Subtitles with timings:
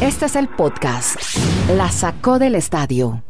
[0.00, 1.16] Este es el podcast.
[1.76, 3.22] La sacó del estadio.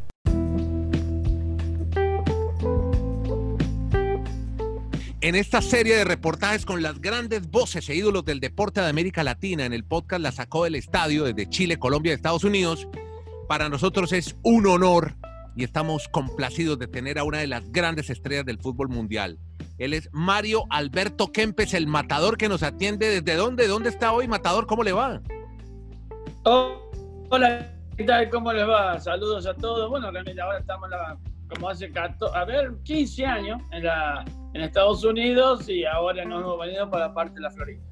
[5.22, 9.22] En esta serie de reportajes con las grandes voces e ídolos del deporte de América
[9.22, 12.88] Latina, en el podcast La sacó del estadio desde Chile, Colombia y Estados Unidos,
[13.48, 15.16] para nosotros es un honor
[15.56, 19.38] y estamos complacidos de tener a una de las grandes estrellas del fútbol mundial.
[19.78, 23.20] Él es Mario Alberto Kempes, el matador que nos atiende.
[23.20, 23.66] ¿Desde dónde?
[23.66, 24.66] ¿Dónde está hoy, matador?
[24.66, 25.20] ¿Cómo le va?
[26.44, 26.90] Oh,
[27.28, 28.30] hola, ¿qué tal?
[28.30, 28.98] ¿Cómo les va?
[28.98, 29.90] Saludos a todos.
[29.90, 30.88] Bueno, realmente ahora estamos
[31.48, 34.24] como hace 14, a ver, 15 años en, la,
[34.54, 37.82] en Estados Unidos y ahora nos hemos venido para la parte de la Florida.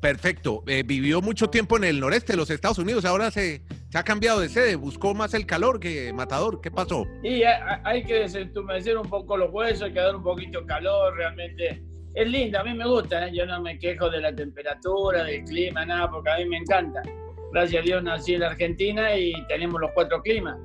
[0.00, 0.62] Perfecto.
[0.66, 4.02] Eh, vivió mucho tiempo en el noreste de los Estados Unidos, ahora se, se, ha
[4.02, 6.62] cambiado de sede, buscó más el calor que Matador.
[6.62, 7.04] ¿Qué pasó?
[7.22, 11.16] Y hay que desentumecer un poco los huesos, hay que dar un poquito de calor,
[11.16, 11.84] realmente.
[12.14, 13.32] Es lindo, a mí me gusta, ¿eh?
[13.34, 17.02] yo no me quejo de la temperatura, del clima, nada, porque a mí me encanta.
[17.54, 20.58] Gracias a Dios nací en la Argentina y tenemos los cuatro climas.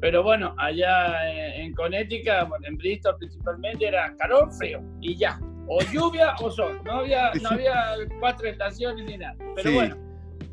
[0.00, 6.34] Pero bueno, allá en Connecticut, en Bristol principalmente, era calor, frío y ya o lluvia
[6.40, 6.80] o sol.
[6.82, 9.36] No había, no había cuatro estaciones ni nada.
[9.54, 9.96] Pero bueno,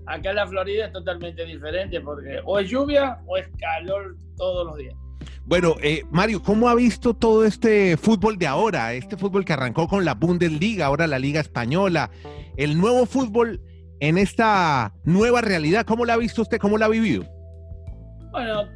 [0.08, 4.68] acá en la Florida es totalmente diferente porque o es lluvia o es calor todos
[4.68, 4.96] los días.
[5.46, 8.94] Bueno, eh, Mario, ¿cómo ha visto todo este fútbol de ahora?
[8.94, 12.12] Este fútbol que arrancó con la Bundesliga, ahora la Liga Española,
[12.58, 13.62] el nuevo fútbol
[14.02, 16.58] en esta nueva realidad, ¿cómo la ha visto usted?
[16.58, 17.24] ¿Cómo la ha vivido?
[18.32, 18.68] Bueno,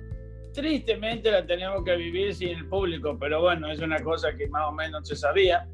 [0.54, 4.67] tristemente la tenemos que vivir sin el público, pero bueno, es una cosa que más
[4.67, 5.67] o menos se sabía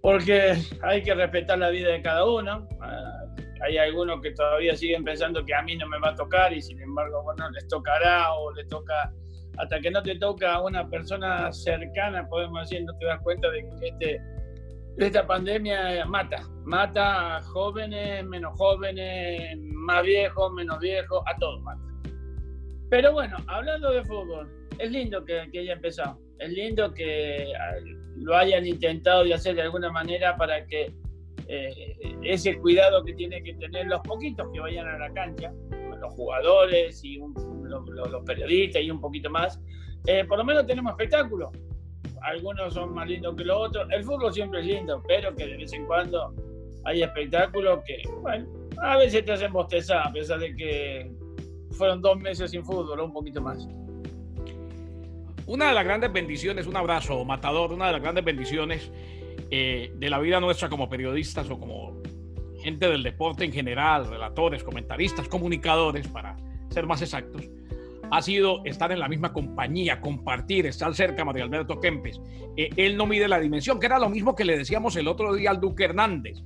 [0.00, 2.68] porque hay que respetar la vida de cada uno.
[2.80, 3.24] Ah,
[3.60, 6.60] hay algunos que todavía siguen pensando que a mí no me va a tocar y
[6.60, 9.12] sin embargo, bueno, les tocará o le toca,
[9.58, 13.48] hasta que no te toca a una persona cercana, podemos decir, no te das cuenta
[13.50, 14.20] de que este,
[14.98, 21.80] esta pandemia mata, mata a jóvenes, menos jóvenes, más viejos, menos viejos, a todos mata.
[22.90, 27.52] Pero bueno, hablando de fútbol, es lindo que, que haya empezado, es lindo que
[28.16, 30.92] lo hayan intentado de hacer de alguna manera para que
[31.46, 35.52] eh, ese cuidado que tienen que tener los poquitos que vayan a la cancha,
[35.98, 39.60] los jugadores y los, periodistas y un poquito más,
[40.06, 41.50] eh, por lo menos tenemos espectáculo.
[42.22, 43.88] Algunos son más lindos que los otros.
[43.90, 46.34] El fútbol siempre es lindo, pero que de vez en cuando
[46.84, 48.46] hay espectáculos que, bueno,
[48.82, 51.10] a veces te hacen bostezar, a pesar de que
[51.72, 53.66] fueron dos meses sin fútbol o un poquito más.
[55.46, 58.90] Una de las grandes bendiciones, un abrazo, Matador, una de las grandes bendiciones
[59.50, 62.02] eh, de la vida nuestra como periodistas o como
[62.60, 66.36] gente del deporte en general, relatores, comentaristas, comunicadores, para
[66.68, 67.48] ser más exactos,
[68.10, 72.20] ha sido estar en la misma compañía, compartir, estar cerca a María Alberto Kempes.
[72.56, 75.34] Eh, él no mide la dimensión, que era lo mismo que le decíamos el otro
[75.34, 76.42] día al Duque Hernández.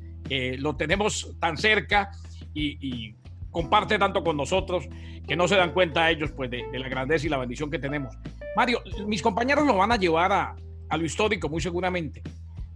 [0.58, 2.10] lo tenemos tan cerca
[2.54, 3.14] y,
[3.50, 4.88] comparte tanto con nosotros
[5.28, 8.16] que no se dan cuenta ellos pues, de la grandeza y la bendición que tenemos.
[8.54, 10.56] Mario, mis compañeros lo van a llevar a,
[10.96, 12.22] lo histórico muy seguramente,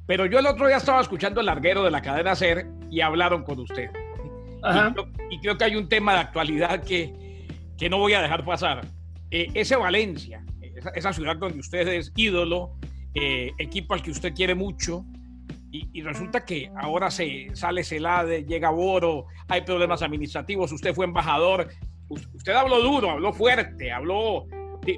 [0.07, 3.43] pero yo el otro día estaba escuchando el larguero de la cadena SER y hablaron
[3.43, 3.91] con usted.
[5.31, 7.13] Y, creo, que hay un tema de actualidad que,
[7.77, 8.87] que no voy a dejar pasar.
[9.31, 10.45] Eh, ese Valencia,
[10.95, 12.77] esa, ciudad donde usted es ídolo,
[13.15, 15.05] eh, equipo al que usted quiere mucho,
[15.73, 21.69] y, resulta que ahora se sale Celade, llega Boro, hay problemas administrativos, usted fue embajador,
[22.09, 24.47] usted habló duro, habló fuerte, habló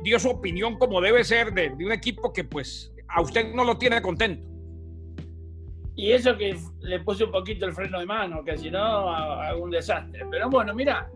[0.03, 3.78] dio su opinión como debe ser de, un equipo que pues a usted no lo
[3.78, 4.47] tiene contento.
[5.97, 9.65] Y eso que le puse un poquito el freno de mano, que si no, hago
[9.65, 10.25] un desastre.
[10.31, 11.10] Pero bueno, mira,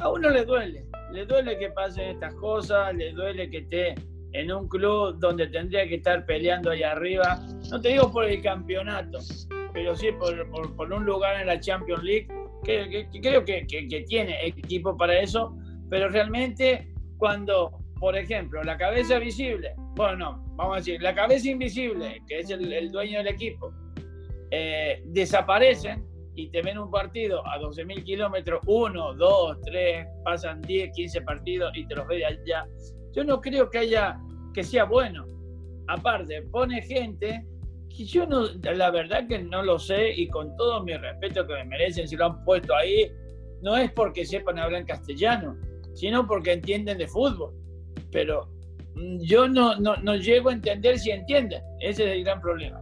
[0.00, 0.84] a uno le duele.
[1.12, 3.94] Le duele que pasen estas cosas, le duele que esté
[4.32, 7.40] en un club donde tendría que estar peleando ahí arriba.
[7.70, 9.18] No te digo por el campeonato,
[9.72, 12.28] pero sí por, por, un lugar en la Champions League,
[12.64, 15.56] que, creo que, que, tiene equipo para eso,
[15.88, 21.50] pero realmente cuando por ejemplo, la cabeza visible, bueno, no, vamos a decir, la cabeza
[21.50, 23.74] invisible, que es el, dueño del equipo,
[24.50, 26.02] eh, desaparecen
[26.34, 31.72] y te ven un partido a 12.000 kilómetros, uno, dos, tres, pasan 10, 15 partidos
[31.76, 32.66] y te los ve allá.
[33.12, 34.18] Yo no creo que haya,
[34.54, 35.26] que sea bueno.
[35.88, 37.44] Aparte, pone gente
[37.88, 41.54] que yo no, la verdad que no lo sé y con todo mi respeto que
[41.54, 43.10] me merecen, si lo han puesto ahí,
[43.62, 45.56] no es porque sepan hablar en castellano,
[45.94, 47.60] sino porque entienden de fútbol
[48.10, 48.48] pero
[48.94, 51.62] mm, yo no, no, no, llego a entender si entienden.
[51.80, 52.80] Ese es el gran problema.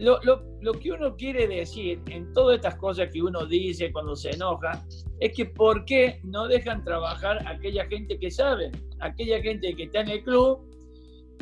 [0.00, 4.16] Lo, lo, lo, que uno quiere decir en todas estas cosas que uno dice cuando
[4.16, 4.82] se enoja
[5.20, 8.70] es que por qué no dejan trabajar a aquella gente que sabe,
[9.00, 10.70] aquella gente que está en el club,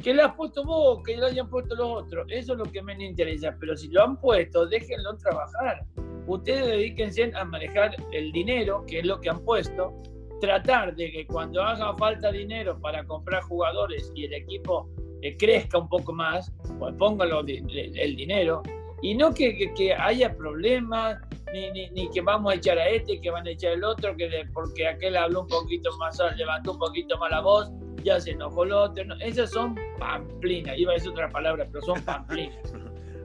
[0.02, 2.26] que le has puesto vos, que le hayan puesto los otros.
[2.31, 3.56] Eso es lo que me interesa.
[3.58, 5.87] Pero si lo han puesto, déjenlo trabajar.
[6.26, 9.94] ustedes dedíquense a manejar el dinero, que es lo que han puesto,
[10.40, 14.88] tratar de que cuando haga falta dinero para comprar jugadores y el equipo
[15.23, 18.62] eh, crezca un poco más, pues póngalo el dinero,
[19.00, 21.19] y no que, que, haya problemas,
[21.52, 24.29] ni, ni, que vamos a echar a este, que van a echar el otro, que
[24.52, 27.70] porque aquel habló un poquito más, levantó un poquito más la voz,
[28.02, 29.05] ya se enojó el otro.
[29.20, 32.75] esas son pamplinas, iba a decir otra palabra, pero son pamplinas.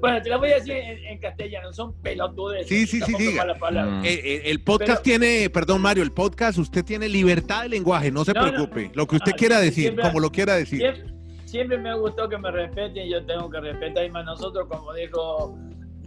[0.03, 2.67] Bueno, te la voy a decir en, castellano, son pelotudes.
[2.67, 3.37] Sí, sí, sí, sí.
[3.37, 4.03] Mm.
[4.03, 8.25] Eh, eh, el, podcast tiene, perdón Mario, el podcast, usted tiene libertad de lenguaje, no
[8.25, 8.91] se preocupe.
[8.95, 11.05] lo que usted ah, quiera decir, como lo quiera decir.
[11.45, 15.57] Siempre, me gustó que me respeten, yo tengo que respetar, y más nosotros, como dijo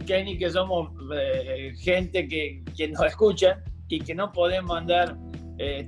[0.05, 5.17] Kenny, que somos eh, gente que, que, nos escucha y que no podemos andar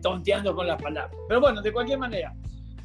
[0.02, 1.16] tonteando con las palabras.
[1.28, 2.34] Pero bueno, de cualquier manera,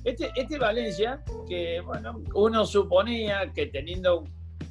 [0.05, 4.25] este, este Valencia, que bueno, uno suponía que teniendo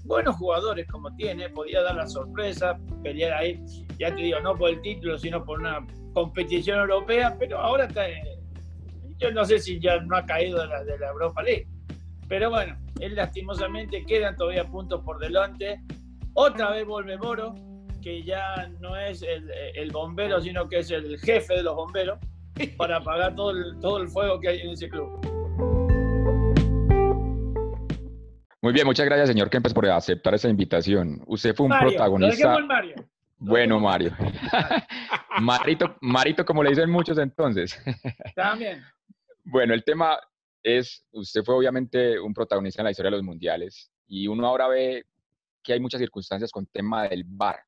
[0.04, 3.64] buenos jugadores como tiene, podía dar la sorpresa, pelear ahí,
[3.98, 8.06] ya te digo, no por el título, sino por una competición europea, pero ahora está,
[9.18, 11.68] yo no sé si ya no ha caído de la, Europa League.
[12.28, 15.82] Pero bueno, él lastimosamente quedan todavía puntos por delante.
[16.34, 17.56] Otra vez vuelve Moro,
[18.02, 22.20] que ya no es el, el, bombero, sino que es el jefe de los bomberos,
[22.78, 25.33] para apagar todo el, todo el fuego que hay en ese club.
[28.64, 31.22] Muy bien, muchas gracias, señor Kempes, por aceptar esa invitación.
[31.28, 32.58] Usted fue un protagonista.
[32.60, 32.96] Mario.
[33.38, 34.16] Bueno, Mario.
[35.42, 37.78] Marito, Marito, como le dicen muchos entonces.
[38.38, 38.82] También.
[39.44, 40.18] Bueno, el tema
[40.64, 44.70] es, usted fue obviamente un protagonista en la historia de los mundiales y uno ahora
[44.70, 45.04] ve
[45.62, 47.60] que hay muchas circunstancias con tema del VAR.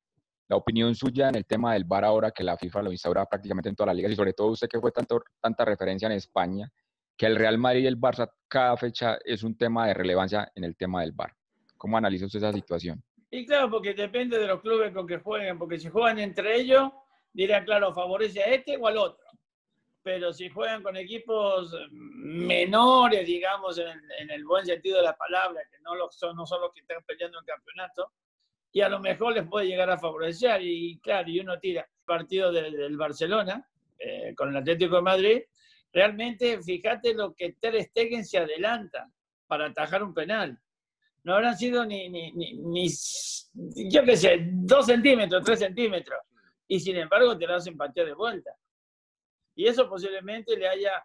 [0.48, 3.68] La opinión suya en el tema del VAR ahora que la FIFA lo instaura prácticamente
[3.68, 6.72] en todas las ligas y sobre todo usted que fue tanto, tanta referencia en España,
[7.16, 10.64] que el Real Madrid y el Barça cada fecha es un tema de relevancia en
[10.64, 11.32] el tema del VAR.
[11.76, 13.02] ¿Cómo analiza usted esa situación?
[13.30, 16.90] Y claro, porque depende de los clubes con que jueguen, porque si juegan entre ellos,
[17.32, 19.26] dirá, claro, favorece a este o al otro.
[20.02, 25.78] Pero si juegan con equipos menores, digamos, en, el buen sentido de la palabra, que
[25.80, 28.12] no, son, no son los que están peleando el campeonato,
[28.72, 30.62] y a lo mejor les puede llegar a favorecer.
[30.62, 33.68] Y claro, y uno tira partido del, Barcelona
[33.98, 35.42] eh, con el Atlético de Madrid,
[35.96, 39.10] Realmente, fíjate lo que Ter Stegen se adelanta
[39.46, 40.60] para atajar un penal.
[41.24, 42.86] No habrán sido ni, ni, ni,
[43.90, 46.20] yo qué sé, dos centímetros, tres centímetros.
[46.68, 48.50] Y sin embargo te lo hacen patear de vuelta.
[49.54, 51.02] Y eso posiblemente le haya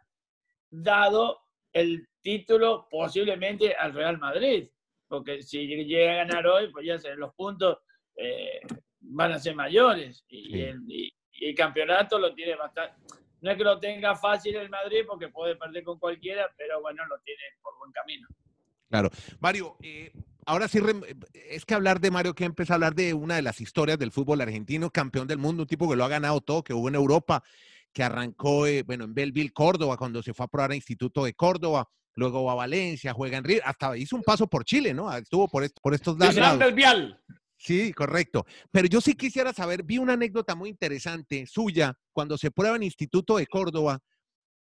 [0.70, 1.40] dado
[1.72, 4.68] el título posiblemente al Real Madrid.
[5.08, 7.78] Porque si llega a ganar hoy, pues ya sé, los puntos
[8.18, 8.60] eh,
[9.00, 10.26] van a ser mayores.
[10.28, 15.30] y el campeonato lo tiene bastante no es que lo tenga fácil el Madrid porque
[15.30, 18.28] puede perder con cualquiera, pero bueno, lo tiene por buen camino.
[18.90, 19.10] Claro.
[19.40, 20.12] Mario, eh,
[20.46, 20.80] ahora sí,
[21.34, 24.92] es que hablar de Mario Kempes, hablar de una de las historias del fútbol argentino,
[24.92, 27.44] campeón del mundo, un tipo que lo ha ganado todo, que hubo en Europa,
[27.92, 31.34] que arrancó, eh, bueno, en Belleville, Córdoba, cuando se fue a probar a Instituto de
[31.34, 35.12] Córdoba, luego va a Valencia, juega en Río, hasta hizo un paso por Chile, ¿no?
[35.16, 36.60] Estuvo por, por estos lados.
[36.60, 37.20] del Vial.
[37.64, 38.48] Sí, correcto.
[38.72, 42.82] Pero yo sí quisiera saber, vi una anécdota muy interesante suya cuando se prueba en
[42.82, 44.00] Instituto de Córdoba,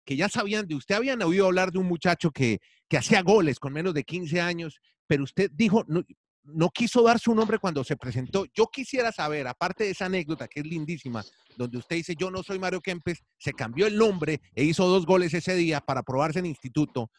[0.05, 2.59] que ya sabían de usted, habían oído hablar de un muchacho que,
[2.91, 6.03] que hacía goles con menos de 15 años, pero usted dijo, no,
[6.43, 8.45] no quiso dar su nombre cuando se presentó.
[8.55, 11.25] Yo quisiera saber, aparte de esa anécdota que es lindísima,
[11.57, 15.07] donde usted dice, yo no soy Mario Kempes, se cambió el nombre e hizo dos
[15.07, 17.11] goles ese día para probarse en instituto,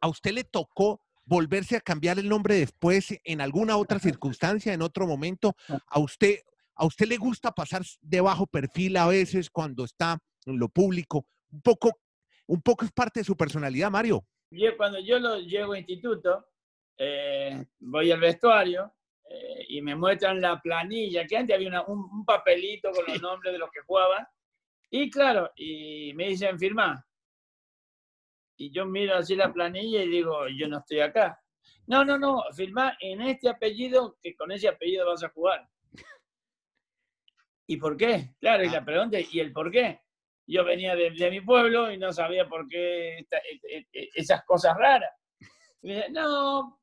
[0.00, 4.82] ¿a usted le tocó volverse a cambiar el nombre después en alguna otra circunstancia, en
[4.82, 5.54] otro momento?
[5.88, 6.38] ¿A usted,
[6.74, 11.26] a usted le gusta pasar de bajo perfil a veces cuando está en lo público?
[11.50, 11.98] Un poco,
[12.46, 14.24] un poco es parte de su personalidad, Mario.
[14.50, 16.46] Yo, cuando yo lo llego a instituto,
[16.96, 18.94] eh, voy al vestuario
[19.28, 23.58] eh, y me muestran la planilla, que antes había un, papelito con los nombres de
[23.58, 24.26] los que jugaban.
[24.88, 27.04] Y claro, y me dicen firmar
[28.56, 31.40] y yo miro así la planilla y digo, yo no estoy acá.
[31.86, 35.68] No, no, no, firma en este apellido que con ese apellido vas a jugar.
[37.66, 38.34] ¿Y por qué?
[38.40, 38.84] Claro, y la ah.
[38.84, 40.00] pregunta, ¿y el por qué?
[40.46, 43.26] Yo venía de, mi pueblo y no sabía por qué e,
[43.68, 45.10] e, e, esas cosas raras.
[46.10, 46.80] no,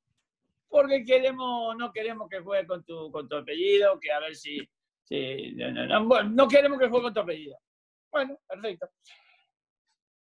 [0.67, 4.57] porque queremos, no queremos que juegue con tu, con tu apellido, que a ver si,
[5.55, 7.57] no, no queremos que juegue con tu apellido.
[8.11, 8.89] Bueno, perfecto.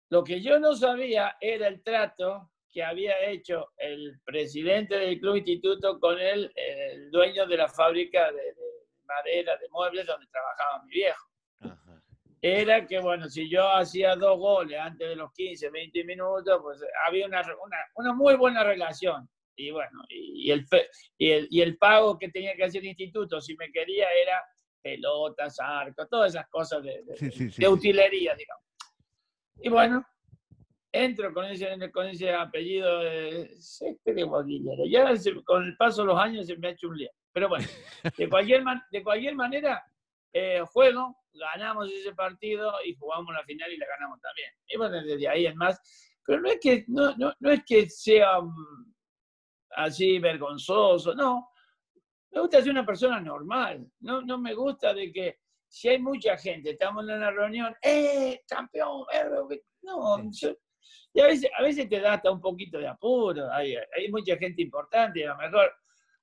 [0.10, 5.38] Lo que yo no sabía era el trato que había hecho el presidente del Club
[5.38, 8.56] Instituto con el, el dueño de la fábrica de,
[9.06, 11.28] madera, de muebles donde trabajaba mi viejo.
[12.42, 16.80] Era que, bueno, si yo hacía dos goles antes de los 15, 20 minutos, pues
[17.08, 19.28] había una, una, una muy buena relación.
[19.56, 20.66] Y bueno, y, el,
[21.18, 24.40] y, el, y el pago que tenía que hacer el instituto, si me quería, era
[24.84, 28.64] pelotas, arcos, todas esas cosas de, de- Sí, sí, sí, de utilería, digamos.
[29.62, 30.06] Y bueno,
[30.92, 33.58] entro con ese, con ese apellido de
[34.40, 34.84] Aguilera.
[34.90, 37.10] Ya se- con el paso de los años se me ha hecho un lío.
[37.34, 37.66] Pero bueno,
[38.18, 39.84] de cualquier, man- de cualquier manera,
[40.34, 44.50] eh, juego, ganamos ese partido y jugamos la final y la ganamos también.
[44.68, 45.80] Y bueno, desde ahí en más.
[46.26, 48.94] Pero no es que, no, no, no es que sea mm,
[49.72, 51.50] así vergonzoso, no.
[52.32, 53.90] Me gusta ser una persona normal.
[54.02, 58.42] No, no me gusta de que si hay mucha gente, estamos en una reunión, ¡eh,
[58.48, 59.04] campeón!
[59.14, 59.26] eh,
[59.84, 60.56] No, yo-
[61.14, 63.52] y a veces, a veces te da hasta un poquito de apuro.
[63.52, 65.72] Hay, hay mucha gente importante, y a lo mejor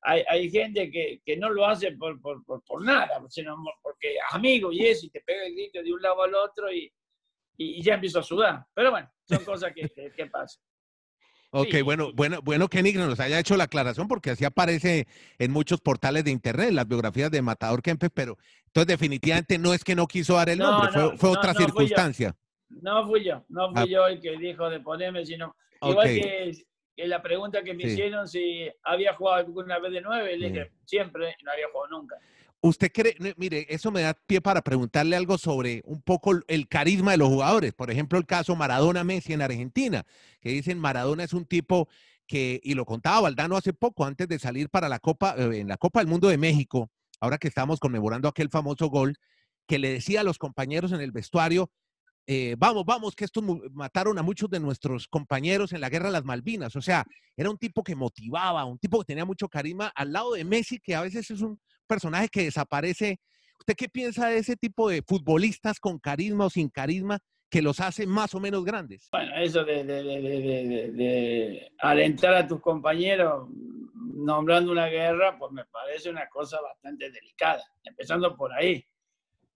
[0.02, 4.16] hay, hay gente que, que no lo hace por, por, por, por nada, sino porque
[4.30, 6.92] amigo y eso, y te pega el grito de un lado al otro y,
[7.56, 8.64] y, y ya empiezo a sudar.
[8.74, 10.62] Pero bueno, son cosas que, que, que pasan.
[11.50, 11.82] Ok, Sí.
[11.82, 15.06] bueno, bueno, bueno que Nick nos haya hecho la aclaración porque así aparece
[15.38, 18.36] en muchos portales de internet, las biografías de Matador Kempes, pero
[18.74, 21.38] entonces definitivamente no es que no quiso dar el No, nombre, no, fue, fue no,
[21.38, 22.34] otra fui circunstancia.
[22.68, 23.86] No fui yo, no fui Ah.
[23.88, 26.12] yo el que dijo de ponerme, sino igual Ok.
[26.14, 26.52] que,
[26.96, 27.90] que la pregunta que me Sí.
[27.90, 32.16] hicieron si había jugado alguna vez de nueve, le dije siempre no había jugado nunca.
[32.62, 37.12] ¿Usted cree, mire, eso me da pie para preguntarle algo sobre un poco el carisma
[37.12, 37.74] de los jugadores?
[37.74, 40.04] Por ejemplo, el caso Maradona-Messi en Argentina,
[40.40, 41.88] que dicen Maradona es un tipo
[42.26, 45.68] que, y lo contaba Valdano hace poco, antes de salir para la Copa, eh, en
[45.68, 46.90] la Copa del Mundo de México,
[47.24, 49.16] ahora que estamos conmemorando aquel famoso gol,
[49.66, 51.70] que le decía a los compañeros en el vestuario,
[52.26, 56.12] eh, vamos, vamos, que estos mataron a muchos de nuestros compañeros en la guerra de
[56.12, 56.76] las Malvinas.
[56.76, 57.04] O sea,
[57.36, 60.78] era un tipo que motivaba, un tipo que tenía mucho carisma, al lado de Messi,
[60.80, 63.18] que a veces es un personaje que desaparece.
[63.58, 67.18] ¿Usted qué piensa de ese tipo de futbolistas con carisma o sin carisma
[67.50, 69.08] que los hace más o menos grandes?
[69.12, 73.48] Bueno, eso de- de- de- de alentar a tus compañeros
[74.12, 78.84] nombrando una guerra, pues me parece una cosa bastante delicada, empezando por ahí.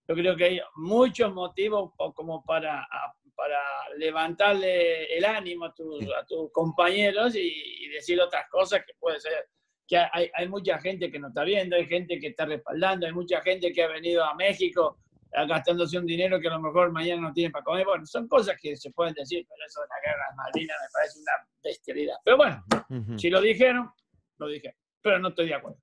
[0.07, 2.87] Yo creo que hay muchos motivos como para,
[3.35, 3.61] para
[3.97, 9.21] levantarle el ánimo a tus, a tus compañeros y, y decir otras cosas que puede
[9.21, 9.49] ser
[9.88, 13.12] que hay, hay mucha gente que no está viendo, hay gente que está respaldando, hay
[13.12, 14.99] mucha gente que ha venido a México
[15.35, 17.87] ah, gastándose un dinero que a lo mejor mañana no tiene para comer.
[17.87, 20.88] Bueno, son cosas que se pueden decir, pero eso de la guerra de Malvinas me
[20.93, 21.33] parece una
[21.64, 22.17] bestialidad.
[22.23, 23.19] Pero bueno, Ujú.
[23.19, 23.90] si lo dijeron,
[24.38, 25.78] lo dijeron, pero no estoy de acuerdo.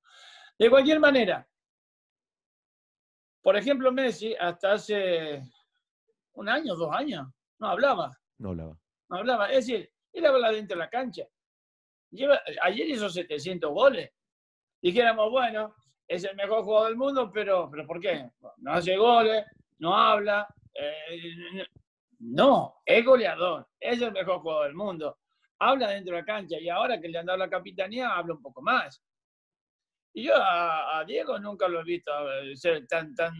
[0.58, 1.48] De cualquier manera,
[3.42, 5.42] por ejemplo, Messi hasta hace
[6.34, 7.28] un año, dos años,
[7.60, 8.78] no hablaba, No la va.
[9.10, 9.50] no hablaba.
[9.52, 11.24] Es decir, él habla dentro de la cancha.
[12.12, 14.12] Lleva, ayer hizo 700 goles.
[14.82, 15.76] Dijéramos, bueno,
[16.08, 18.30] es el mejor jugador del mundo, pero, pero ¿por qué?
[18.58, 19.46] No hace goles,
[19.80, 20.48] no habla.
[20.74, 21.66] eh,
[22.20, 25.20] no, es goleador, es el mejor jugador del mundo.
[25.60, 28.42] Habla dentro de la cancha y ahora que le han dado la capitanía, habla un
[28.42, 29.02] poco más.
[30.14, 33.34] Y yo a, a Diego nunca lo he visto eh, ser tan, tan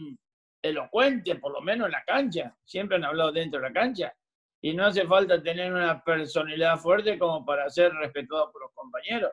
[0.62, 2.54] elocuente, por lo menos en la cancha.
[2.64, 4.14] Siempre han hablado dentro de la cancha.
[4.60, 9.32] Y no hace falta tener una personalidad fuerte como para ser respetado por los compañeros.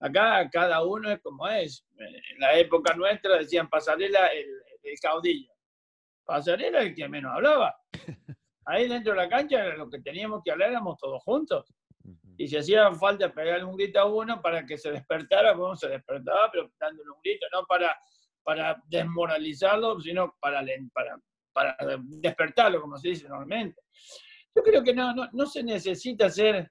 [0.00, 1.84] Acá cada uno es como es.
[1.98, 4.46] En la época nuestra decían Pasarela el,
[4.82, 5.52] el caudillo.
[6.24, 7.76] Pasarela el que menos hablaba.
[8.66, 11.72] Ahí dentro de la cancha lo que teníamos que hablar éramos todos juntos.
[12.38, 15.88] Y si hacía falta pegarle un grito a uno para que se despertara, bueno, se
[15.88, 17.98] despertaba, pero dándole un grito, no para,
[18.42, 21.18] para desmoralizarlo, sino para, para,
[21.52, 21.76] para
[22.20, 23.80] despertarlo, como se dice normalmente.
[24.54, 26.70] Yo creo que no, no, no se necesita ser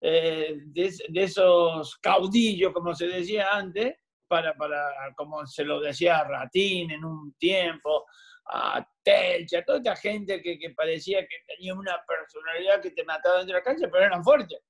[0.00, 3.94] eh, de, de esos caudillos, como se decía antes,
[4.28, 8.06] para, para, como se lo decía a Ratín en un tiempo,
[8.46, 13.38] a Telcha, toda esta gente que, que parecía que tenía una personalidad que te mataba
[13.38, 14.60] dentro de la cancha, pero eran fuertes.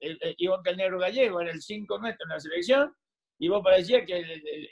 [0.00, 2.94] El- el- igual que el negro gallego, era el 5 metros en la selección,
[3.38, 4.68] y vos parecía que el,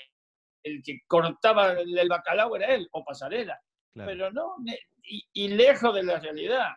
[0.63, 3.61] el- que cortaba el, bacalao era él, o pasarela
[3.95, 4.11] Claro.
[4.11, 4.57] pero no,
[5.03, 6.71] y, y lejos de la realidad.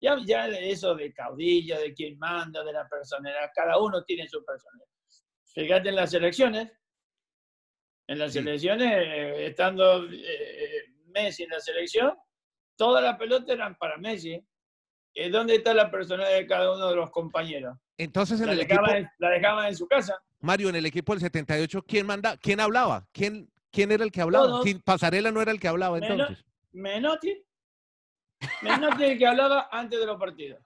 [0.00, 4.44] Ya, ya eso de caudillo, de quién manda, de la personalidad, cada uno tiene su
[4.44, 4.88] personalidad.
[5.54, 6.70] Fíjate en las elecciones,
[8.08, 8.40] en las Sí.
[8.40, 12.16] elecciones, eh, estando eh, Messi en la selección,
[12.76, 14.40] todas las pelotas eran para Messi.
[15.14, 17.76] Eh, ¿Dónde está la personalidad de cada uno de los compañeros?
[17.98, 20.16] Entonces en La el equipo, dejaban, en- la dejaban en su casa.
[20.40, 22.36] Mario, en el equipo del 78, ¿quién manda?
[22.38, 23.06] ¿Quién hablaba?
[23.12, 24.46] ¿Quién, quién era el que hablaba?
[24.46, 24.66] Todos.
[24.84, 26.44] Pasarela no era el que hablaba entonces.
[26.72, 27.44] Menotti,
[28.62, 30.60] Menotti el que hablaba antes de los partidos.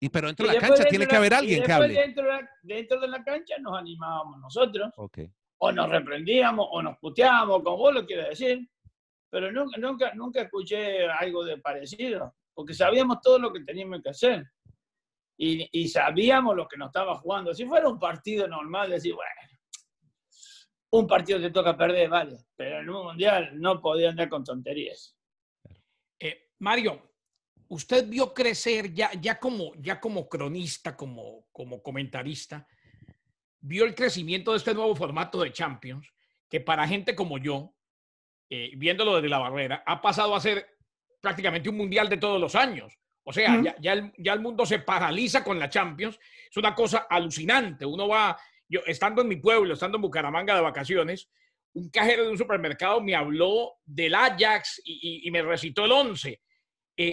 [0.00, 1.94] Y pero dentro Y de la cancha tiene que haber y alguien que después hable.
[2.00, 5.18] Dentro de, la, dentro de la cancha nos animábamos nosotros, Ok.
[5.58, 8.68] o nos reprendíamos, o nos puteábamos, como vos lo quieras decir,
[9.28, 14.08] pero nunca, nunca, nunca escuché algo de parecido, porque sabíamos todo lo que teníamos que
[14.08, 14.44] hacer.
[15.36, 17.54] Y, y sabíamos lo que nos estaba jugando.
[17.54, 19.30] Si fuera un partido normal, decir, bueno,
[20.90, 25.16] un partido te toca perder, vale, pero en un mundial no podía andar con tonterías.
[26.18, 27.12] Eh, Mario,
[27.68, 32.66] usted vio crecer ya, ya, como, ya como cronista, como, como comentarista,
[33.60, 36.12] vio el crecimiento de este nuevo formato de Champions,
[36.50, 37.76] que para gente como yo,
[38.50, 40.77] eh, viéndolo desde la barrera, ha pasado a ser
[41.20, 42.98] prácticamente un mundial de todos los años.
[43.24, 46.18] O sea, ya, ya, el, ya, el, mundo se paraliza con la Champions.
[46.50, 47.84] Es una cosa alucinante.
[47.84, 51.28] Uno va, yo estando en mi pueblo, estando en Bucaramanga de vacaciones,
[51.74, 55.92] un cajero de un supermercado me habló del Ajax y, y, y me recitó el
[55.92, 56.40] 11.
[56.96, 57.12] Eh,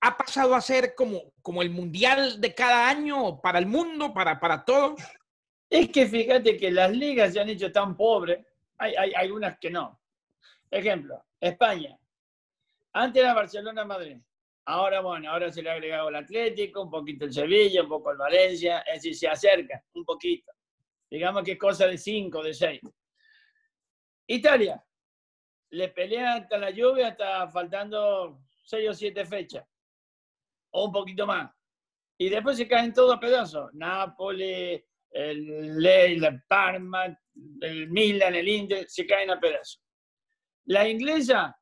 [0.00, 4.40] ¿Ha pasado a ser como, como el mundial de cada año para el mundo, para,
[4.40, 5.00] para todos?
[5.68, 8.44] Es que fíjate que las ligas se han hecho tan pobres,
[8.78, 10.00] hay, hay, hay unas que no.
[10.70, 11.96] Ejemplo, España.
[12.92, 14.18] Antes era Barcelona-Madrid.
[14.66, 18.10] Ahora, bueno, ahora se le ha agregado el Atlético, un poquito el Sevilla, un poco
[18.12, 20.52] el Valencia, es decir, se acerca un poquito.
[21.10, 22.80] Digamos que es cosa de cinco, de seis.
[24.26, 24.82] Italia,
[25.70, 29.64] le pelea hasta la lluvia, hasta faltando seis o siete fechas,
[30.70, 31.50] o un poquito más.
[32.18, 33.72] Y después se caen todos a pedazos.
[33.72, 37.18] Nápoles, el Parma,
[37.60, 39.82] el Milan, el Inter, se caen a pedazos.
[40.66, 41.59] La inglesa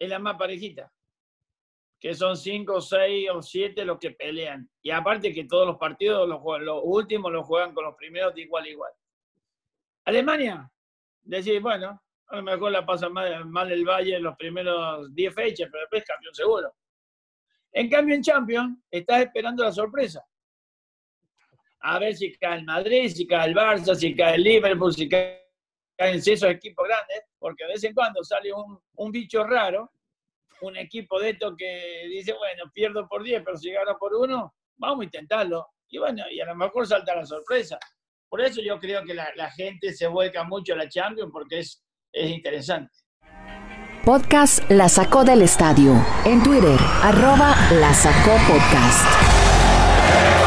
[0.00, 0.92] es la más parejita
[2.00, 4.68] que son cinco, seis o siete los que pelean.
[4.82, 8.40] Y aparte que todos los partidos, los, los últimos los juegan con los primeros de
[8.40, 8.92] igual a igual.
[10.06, 10.72] Alemania,
[11.22, 15.34] decir, bueno, a lo mejor la pasa mal, mal el Valle en los primeros 10
[15.34, 16.74] fechas, pero después campeón seguro.
[17.72, 20.24] En cambio, en Champions, estás esperando la sorpresa.
[21.80, 25.08] A ver si cae el Madrid, si cae el Barça, si cae el Liverpool, si
[26.00, 29.92] caen esos equipos grandes, porque de vez en cuando sale un, un bicho raro
[30.62, 34.54] un equipo de esto que dice, bueno, pierdo por 10, pero si gano por uno,
[34.76, 35.68] vamos a intentarlo.
[35.88, 37.78] Y bueno, y a lo mejor salta la sorpresa.
[38.28, 41.60] Por eso yo creo que la, la gente se vuelca mucho a la Champions porque
[41.60, 42.92] es, es interesante.
[44.04, 45.94] Podcast La Sacó del Estadio.
[46.26, 50.39] En Twitter, arroba La Sacó Podcast.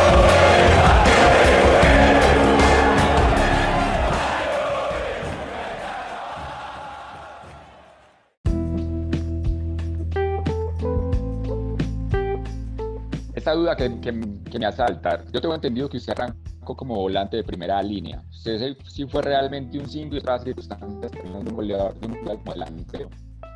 [13.56, 14.14] Duda que, que,
[14.50, 15.24] que, me asalta.
[15.32, 18.22] Yo tengo entendido que usted arrancó como volante de primera línea.
[18.30, 23.10] ¿Usted sí fue realmente un simple circunstancias un goleador de un como delantero?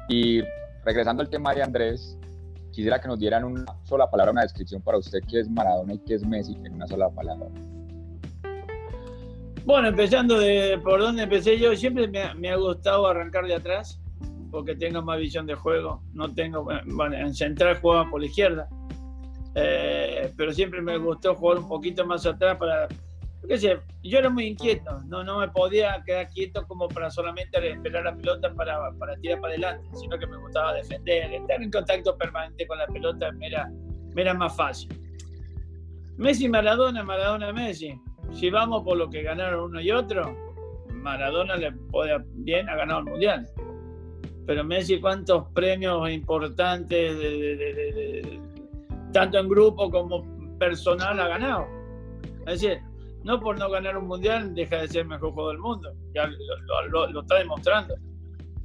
[0.09, 0.41] Y
[0.83, 2.17] regresando al tema de Andrés,
[2.71, 5.99] quisiera que nos dieran una sola palabra, una descripción para usted qué es Maradona y
[5.99, 7.47] qué es Messi en una sola palabra.
[9.65, 13.99] Bueno, empezando de por donde empecé yo, siempre me, me ha gustado arrancar de atrás
[14.49, 16.01] porque tengo más visión de juego.
[16.13, 18.69] No tengo, bueno, en central jugaba por la izquierda
[19.59, 22.87] eh, pero siempre me gustó jugar un poquito más atrás para,
[23.47, 27.71] qué sé, yo era muy inquieto, no, no me podía quedar quieto como para solamente
[27.71, 31.71] esperar la pelota para, para tirar para adelante, sino que me gustaba defender, estar en
[31.71, 33.67] contacto permanente con la pelota me era,
[34.13, 34.89] me era más fácil.
[36.17, 37.99] Messi, Maradona, Maradona, Messi.
[38.33, 40.35] Si vamos por lo que ganaron uno y otro,
[40.91, 43.47] Maradona le puede bien ha ganado el mundial.
[44.45, 48.36] Pero Messi, ¿cuántos premios importantes de,
[49.11, 50.25] tanto en grupo como
[50.57, 51.67] personal, ha ganado.
[52.45, 52.79] Es decir,
[53.23, 56.27] no por no ganar un mundial deja de ser el mejor juego del mundo, ya
[56.27, 57.95] lo, lo, lo está demostrando.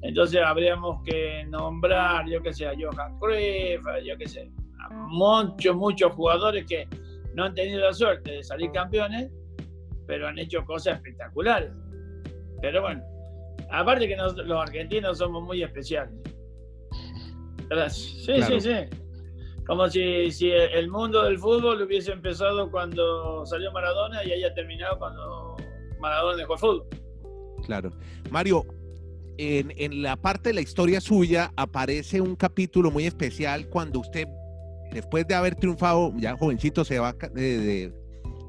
[0.02, 4.50] Entonces habríamos que nombrar, yo que sé, a Johan Cruyff, yo que sé,
[4.80, 6.88] a muchos, muchos jugadores que
[7.34, 9.30] no han tenido la suerte de salir campeones,
[10.06, 11.70] pero han hecho cosas espectaculares.
[12.60, 13.02] Pero bueno,
[13.70, 16.14] aparte que nos, los argentinos somos muy especiales.
[17.88, 18.60] Sí, claro.
[18.60, 19.01] sí, sí.
[19.66, 20.00] Como si,
[20.50, 25.56] el mundo del fútbol hubiese empezado cuando salió Maradona y haya terminado cuando
[26.00, 26.86] Maradona dejó el fútbol.
[27.64, 27.90] Claro.
[28.30, 28.66] Mario,
[29.38, 34.26] en, la parte de la historia suya aparece un capítulo muy especial cuando usted,
[34.92, 37.92] después de haber triunfado, ya jovencito se va de, de,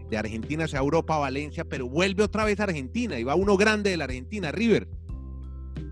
[0.10, 3.92] de Argentina hacia Europa, Valencia, pero vuelve otra vez a Argentina y va uno grande
[3.92, 4.88] de la Argentina, River.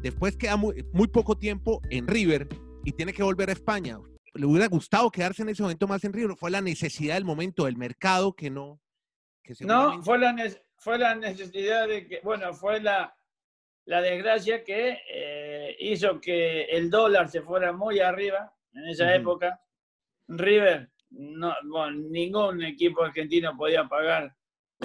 [0.01, 2.47] Después queda muy poco tiempo en River
[2.83, 3.99] y tiene que volver a España
[4.33, 7.65] le hubiera gustado quedarse en ese momento más en River, fue la necesidad del momento,
[7.65, 8.79] del mercado que no.
[9.43, 10.35] Que no, fue la,
[10.77, 13.15] fue la necesidad de que, bueno, fue la,
[13.85, 19.07] la desgracia que eh, hizo que el dólar se fuera muy arriba en esa uh
[19.07, 19.15] -huh.
[19.15, 19.61] época.
[20.27, 24.33] River, no, bueno, ningún equipo argentino podía pagar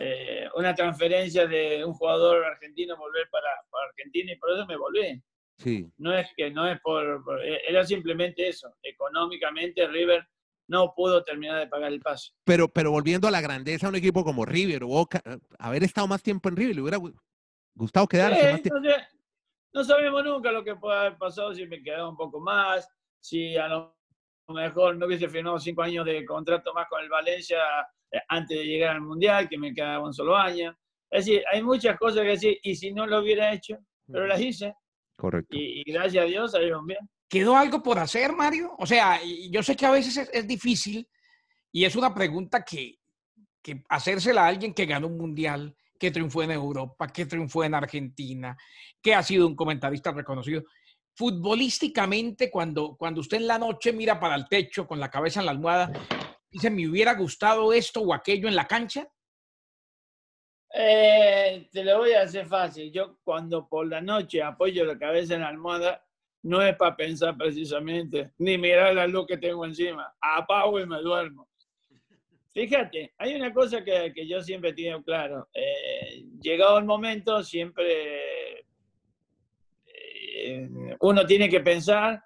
[0.00, 4.76] eh, una transferencia de un jugador argentino volver para, para Argentina y por eso me
[4.76, 5.22] volví.
[5.58, 5.90] Sí.
[5.96, 8.74] No es que no es por, por, era simplemente eso.
[8.82, 10.26] Económicamente River
[10.68, 12.32] no pudo terminar de pagar el pase.
[12.44, 15.22] Pero, pero volviendo a la grandeza de un equipo como River o Boca,
[15.58, 16.98] haber estado más tiempo en River, le hubiera
[17.74, 18.62] Gustavo quedarse.
[18.62, 18.96] Sí, no, sé,
[19.72, 22.88] no sabemos nunca lo que puede haber pasado si me quedaba un poco más,
[23.20, 23.96] si a lo
[24.48, 27.58] mejor no hubiese firmado cinco años de contrato más con el Valencia
[28.10, 30.76] eh, antes de llegar al Mundial, que me quedaba un solo año.
[31.10, 33.78] Es decir, hay muchas cosas que decir, y si no lo hubiera hecho,
[34.10, 34.74] pero las hice.
[35.16, 35.56] Correcto.
[35.56, 37.00] Y, y gracias a Dios salieron bien.
[37.28, 38.74] ¿Quedó algo por hacer, Mario?
[38.78, 41.08] O sea, yo sé que a veces es, es difícil
[41.72, 42.98] y es una pregunta que,
[43.62, 47.74] que hacérsela a alguien que ganó un mundial, que triunfó en Europa, que triunfó en
[47.74, 48.56] Argentina,
[49.02, 50.62] que ha sido un comentarista reconocido.
[51.14, 55.46] Futbolísticamente, cuando, cuando usted en la noche mira para el techo con la cabeza en
[55.46, 55.90] la almohada,
[56.50, 59.08] dice, ¿me hubiera gustado esto o aquello en la cancha?
[60.78, 62.92] Eh, te lo voy a hacer fácil.
[62.92, 66.04] Yo cuando por la noche apoyo la cabeza en la almohada,
[66.42, 70.14] no es para pensar precisamente, ni mirar la luz que tengo encima.
[70.20, 71.48] Apago y me duermo.
[72.52, 75.48] Fíjate, hay una cosa que, que yo siempre tengo claro.
[75.54, 78.60] Eh, llegado el momento, siempre
[79.86, 80.68] eh,
[81.00, 82.22] uno tiene que pensar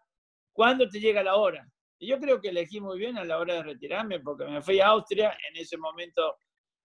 [0.53, 1.69] cuándo te llega la hora.
[1.99, 4.81] Y yo creo que elegí muy bien a la hora de retirarme porque me fui
[4.81, 5.37] a Austria.
[5.49, 6.37] En ese momento,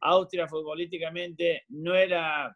[0.02, 2.56] Austria futbolísticamente no era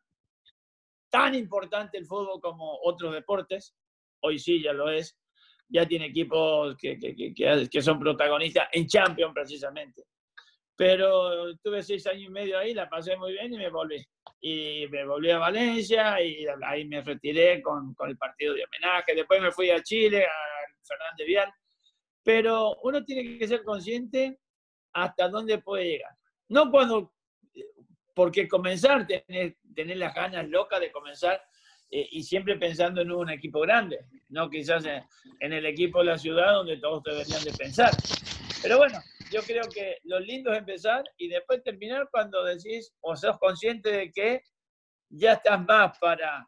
[1.09, 3.75] tan importante el fútbol como otros deportes.
[4.21, 5.17] Hoy sí ya lo es.
[5.67, 10.03] Ya tiene equipos que, que, que, que son protagonistas en Champions precisamente.
[10.75, 14.03] Pero tuve seis años y medio ahí, la pasé muy bien y me volví.
[14.41, 19.13] Y me volví a Valencia y ahí me retiré con, con el partido de homenaje.
[19.13, 20.31] Después me fui a Chile, a
[20.81, 21.53] Fernández Vial.
[22.23, 24.39] Pero uno tiene que ser consciente
[24.93, 26.13] hasta dónde puede llegar.
[26.47, 27.13] No cuando,
[28.19, 31.41] porque comenzar, tener, tener las ganas locas de comenzar
[31.89, 35.01] eh, y siempre pensando en un equipo grande, no quizás en,
[35.39, 37.91] en, el equipo de la ciudad donde todos deberían de pensar.
[38.61, 38.99] Pero bueno,
[39.31, 43.89] yo creo que lo lindo es empezar y después terminar cuando decís o sos consciente
[43.89, 44.41] de que
[45.11, 46.45] ya estás más para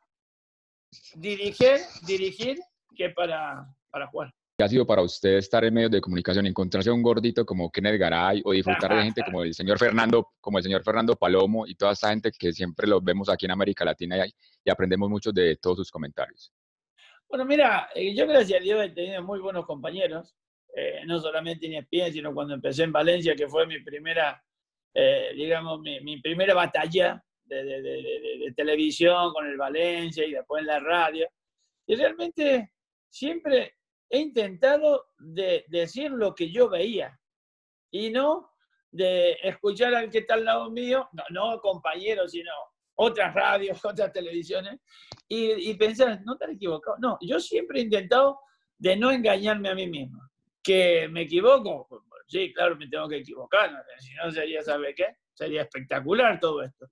[1.16, 2.60] dirigir, dirigir
[2.98, 4.34] que para, para jugar.
[4.62, 7.72] ¿Qué ha sido para usted estar en medios de comunicación, encontrarse a un gordito como
[7.72, 11.66] Kenneth Garay o disfrutar de gente como el señor Fernando, como el señor Fernando Palomo
[11.66, 14.32] y toda esa gente que siempre los vemos aquí en América Latina y,
[14.64, 16.54] y aprendemos mucho de todos sus comentarios?
[17.28, 20.36] Bueno, mira, eh, yo gracias a Dios he tenido muy buenos compañeros,
[20.76, 24.44] eh, no solamente en ESPN, sino cuando empecé en Valencia, que fue mi primera,
[24.94, 30.34] eh, digamos, mi, mi, primera batalla de, de, de, de, televisión con el Valencia y
[30.34, 31.28] después en la radio.
[31.88, 32.74] Y realmente
[33.10, 33.74] siempre
[34.12, 37.18] he intentado de decir lo que yo veía
[37.90, 38.52] y no
[38.92, 42.52] de escuchar al que está al lado mío, no, no compañeros, sino
[42.96, 44.80] otras radios, otras televisiones,
[45.28, 46.98] y, y pensar, no estar equivocado.
[47.00, 48.40] No, yo siempre he intentado
[48.78, 50.22] de no engañarme a mí mismo.
[50.62, 51.88] ¿Que me equivoco?
[52.28, 55.16] Sí, claro, me tengo que equivocar, si no sería, ¿sabe qué?
[55.34, 56.88] Sería espectacular todo esto.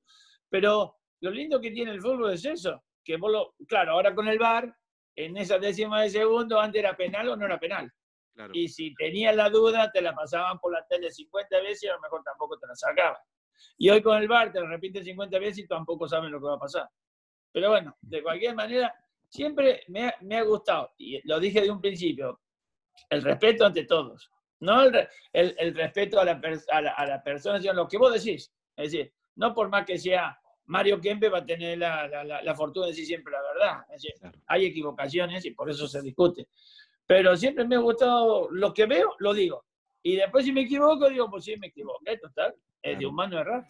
[0.50, 4.28] Pero lo lindo que tiene el fútbol es eso, que vos lo, claro, ahora con
[4.28, 4.74] el VAR,
[5.16, 7.92] en esa décima de segundo, antes era penal o no era penal.
[8.34, 8.52] Claro.
[8.54, 11.94] Y si tenías la duda, te la pasaban por la tele 50 veces y a
[11.94, 13.18] lo mejor tampoco te la sacaban.
[13.78, 16.46] Y hoy con el VAR te lo repiten 50 veces y tampoco saben lo que
[16.46, 16.90] va a pasar.
[17.52, 18.94] Pero bueno, de cualquier manera,
[19.30, 22.40] siempre me ha, me ha gustado, y lo dije de un principio,
[23.10, 24.30] el respeto ante todos.
[24.62, 26.42] No el, el, el respeto a la,
[26.72, 28.54] a, la, a la, persona, sino lo que vos decís.
[28.76, 32.56] Es decir, no por más que sea Mario Kempe va a tener la, la, la
[32.56, 33.49] fortuna de decir siempre la verdad.
[33.94, 34.40] Es decir, claro.
[34.48, 36.48] hay equivocaciones y por eso se discute.
[37.06, 39.66] Pero siempre me ha gustado lo que veo, lo digo.
[40.04, 42.56] Y después si me equivoco, digo, pues sí, me equivoqué, total.
[42.82, 43.00] Es claro.
[43.00, 43.68] de humano errar.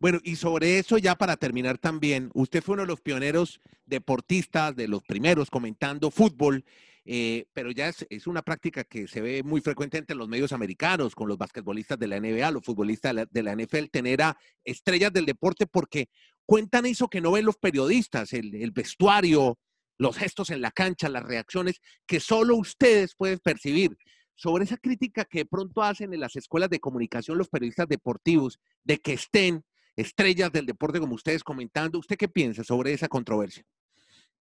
[0.00, 4.76] Bueno, y sobre eso ya para terminar también, usted fue uno de los pioneros deportistas,
[4.76, 6.64] de los primeros comentando fútbol,
[7.04, 10.52] eh, pero ya es, es, una práctica que se ve muy frecuentemente en los medios
[10.52, 14.22] americanos, con los basquetbolistas de la NBA, los futbolistas de la, de la NFL, tener
[14.22, 16.10] a estrellas del deporte porque
[16.48, 19.58] cuentan eso que no ven los periodistas, el, el vestuario,
[19.98, 23.98] los gestos en la cancha, las reacciones que solo ustedes pueden percibir
[24.34, 28.96] sobre esa crítica que pronto hacen en las escuelas de comunicación los periodistas deportivos de
[28.96, 29.62] que estén
[29.94, 31.98] estrellas del deporte como ustedes comentando.
[31.98, 33.62] ¿Usted qué piensa sobre esa controversia?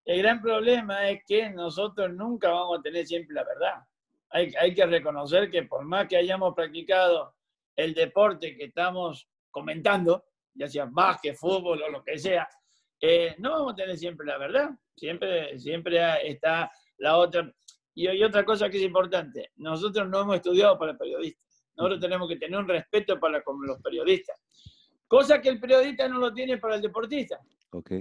[0.05, 3.83] El gran problema es que nosotros nunca vamos a tener siempre la verdad.
[4.29, 7.35] Hay, hay que reconocer que por más que hayamos practicado
[7.75, 10.23] el deporte que estamos comentando,
[10.57, 12.47] ya sea básquet, fútbol o lo que sea,
[12.99, 14.69] eh, no vamos a tener siempre la verdad.
[14.95, 17.51] Siempre, siempre está la otra.
[17.93, 19.51] Y hay otra cosa que es importante.
[19.57, 21.45] Nosotros no hemos estudiado para periodistas.
[21.75, 24.39] Nosotros tenemos que tener un respeto para como los periodistas.
[25.07, 27.39] Cosa que el periodista no lo tiene para el deportista.
[27.71, 27.91] Ok.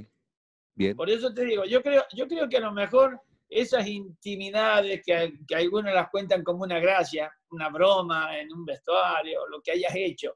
[0.75, 0.97] Bien.
[0.97, 5.35] Por eso te digo, yo creo, yo creo que a lo mejor esas intimidades que,
[5.47, 9.95] que algunos las cuentan como una gracia, una broma en un vestuario, lo que hayas
[9.95, 10.35] hecho,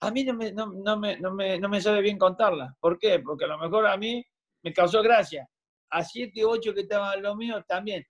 [0.00, 2.74] a mí no me, no, no me, no me, no me sabe bien contarla.
[2.80, 3.18] ¿Por qué?
[3.20, 4.24] Porque a lo mejor a mí
[4.62, 5.48] me causó gracia.
[5.90, 8.06] A 7, 8 que estaban los míos también.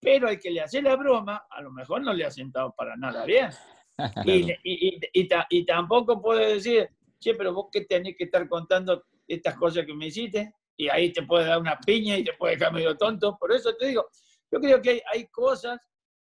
[0.00, 2.96] Pero el que le hace la broma, a lo mejor no le ha sentado para
[2.96, 3.50] nada bien.
[4.24, 6.88] Y, y, y, y, tampoco puede decir,
[7.20, 11.12] che, pero vos que tenés que estar contando estas cosas que me hiciste, y ahí
[11.12, 13.38] te puede dar una piña y te puede dejar medio tonto.
[13.38, 14.08] Por eso te digo,
[14.50, 15.78] yo creo que hay, hay cosas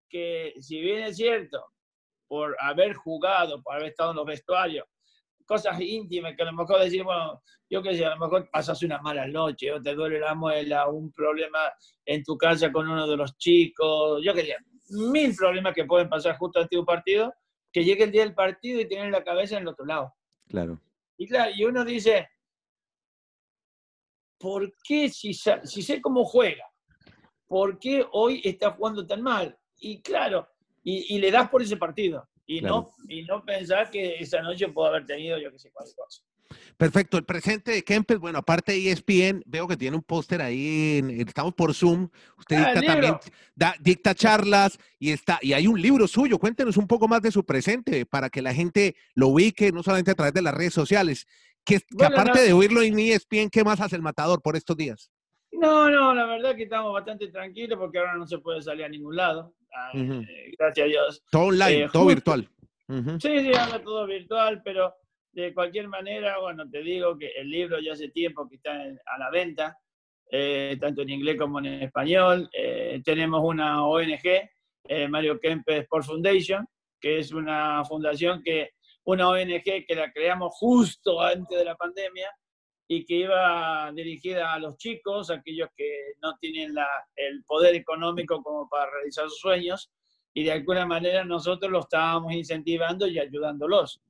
[0.09, 1.63] que, si bien es cierto,
[2.27, 4.87] por haber jugado, por haber estado en los vestuarios,
[5.49, 8.83] cosas íntimas que a lo mejor decir, bueno, yo qué sé, a lo mejor pasas
[8.83, 11.57] una mala noche o te duele la muela, un problema
[12.05, 14.57] en tu casa con uno de los chicos, yo qué sé,
[14.89, 17.33] mil problemas que pueden pasar justo antes de un partido,
[17.73, 20.13] que llegue el día del partido y tener la cabeza en el otro lado.
[20.47, 20.79] Claro.
[21.17, 22.29] Y claro, y uno dice,
[24.37, 26.65] ¿por qué si, si sé cómo juega?
[27.47, 29.57] ¿Por qué hoy está jugando tan mal?
[29.79, 30.47] Y claro,
[30.83, 32.29] y, y le das por ese partido.
[32.49, 35.87] Y, no, y no pensar que esa noche puedo haber tenido yo que sé cuál
[35.95, 36.23] cosa.
[36.77, 40.99] Perfecto, el presente de Kempes, bueno, aparte de ESPN, veo que tiene un póster ahí,
[41.27, 42.09] estamos por Zoom,
[42.39, 43.15] usted ah, dicta también,
[43.81, 47.45] dicta charlas y está, y hay un libro suyo, cuéntenos un poco más de su
[47.45, 51.27] presente para que la gente lo ubique, no solamente a través de las redes sociales,
[51.63, 55.11] que, aparte de oírlo en ESPN, ¿qué más hace el matador por estos días?
[55.51, 58.89] No, no, la verdad que estamos bastante tranquilos porque ahora no se puede salir a
[58.89, 59.53] ningún lado.
[59.93, 61.23] Eh, gracias a Dios.
[61.31, 62.49] Todo online, eh, todo virtual.
[62.87, 64.95] Sí, sí, ahora todo virtual, pero
[65.31, 69.19] de cualquier manera, bueno, te digo que el libro ya hace tiempo que está a
[69.19, 69.77] la venta,
[70.31, 72.49] eh, tanto en inglés como en español.
[73.05, 74.49] tenemos una ONG,
[75.07, 76.67] Mario Kempes Sport Foundation,
[76.99, 78.71] que es una fundación que,
[79.03, 82.31] una ONG que la creamos justo antes de la pandemia,
[82.91, 88.41] y que iba dirigida a los chicos, aquellos que no tienen la, el poder económico
[88.41, 89.91] como para realizar sus sueños,
[90.33, 94.01] y de alguna manera nosotros los estábamos incentivando y ayudándolos.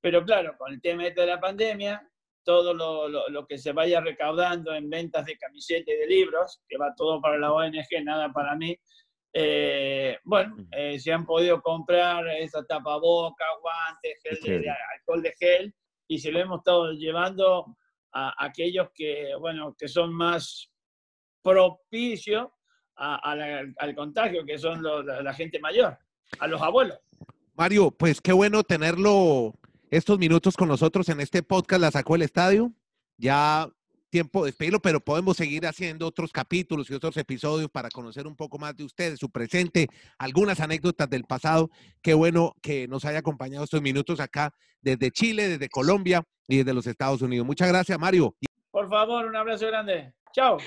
[0.00, 2.10] Pero claro, con el tema este de la pandemia,
[2.42, 6.76] todo lo, lo, que se vaya recaudando en ventas de camisetas y de libros, que
[6.76, 8.76] va todo para la ONG, nada para mí,
[9.32, 15.72] eh, bueno, eh, se han podido comprar esa tapaboca, guantes, gel de, alcohol de gel,
[16.08, 17.76] y se lo hemos estado llevando
[18.12, 20.70] a aquellos que, bueno, que son más
[21.42, 22.48] propicios
[22.96, 25.96] al contagio, que son la, gente mayor,
[26.40, 26.98] a los abuelos.
[27.54, 29.54] Mario, pues qué bueno tenerlo
[29.90, 32.72] estos minutos con nosotros en este podcast, la sacó el estadio.
[33.16, 33.68] Ya
[34.08, 38.36] tiempo de despedirlo, pero podemos seguir haciendo otros capítulos y otros episodios para conocer un
[38.36, 41.70] poco más de ustedes, su presente, algunas anécdotas del pasado.
[42.02, 46.74] Qué bueno que nos haya acompañado estos minutos acá desde Chile, desde Colombia y desde
[46.74, 47.46] los Estados Unidos.
[47.46, 48.34] Muchas gracias, Mario.
[48.70, 50.12] Por favor, un abrazo grande.
[50.32, 50.58] Chao.